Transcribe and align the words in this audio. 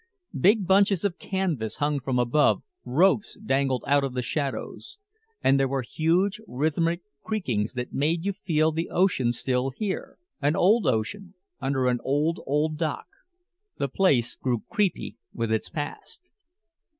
Big 0.39 0.65
bunches 0.65 1.05
of 1.05 1.19
canvas 1.19 1.75
hung 1.75 1.99
from 1.99 2.17
above, 2.17 2.63
ropes 2.83 3.37
dangled 3.45 3.83
out 3.85 4.03
of 4.03 4.15
the 4.15 4.23
shadows. 4.23 4.97
And 5.43 5.59
there 5.59 5.67
were 5.67 5.83
huge 5.83 6.41
rhythmic 6.47 7.01
creakings 7.21 7.73
that 7.73 7.93
made 7.93 8.25
you 8.25 8.33
feel 8.33 8.71
the 8.71 8.89
ocean 8.89 9.31
still 9.31 9.69
here, 9.69 10.17
an 10.41 10.55
old 10.55 10.87
ocean 10.87 11.35
under 11.59 11.85
an 11.87 11.99
old, 12.03 12.39
old 12.47 12.77
dock. 12.79 13.05
The 13.77 13.87
place 13.89 14.35
grew 14.35 14.63
creepy 14.71 15.17
with 15.35 15.51
its 15.51 15.69
past. 15.69 16.31